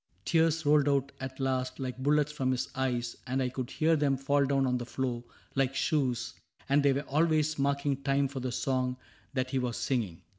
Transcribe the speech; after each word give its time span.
Tears 0.25 0.65
Rolled 0.65 0.87
out 0.89 1.11
at 1.19 1.39
last 1.39 1.77
like 1.79 1.99
bullets 2.01 2.31
from 2.31 2.49
his 2.49 2.69
eyes, 2.73 3.15
And 3.27 3.39
I 3.39 3.49
could 3.49 3.69
hear 3.69 3.95
them 3.95 4.17
fall 4.17 4.43
down 4.47 4.65
on 4.65 4.79
the 4.79 4.83
floor 4.87 5.23
Like 5.53 5.75
shoes; 5.75 6.33
and 6.67 6.81
they 6.81 6.91
were 6.91 7.01
always 7.03 7.59
marking 7.59 7.97
time 8.01 8.27
For 8.27 8.39
the 8.39 8.51
song 8.51 8.97
that 9.35 9.51
he 9.51 9.59
was 9.59 9.77
singing. 9.77 10.23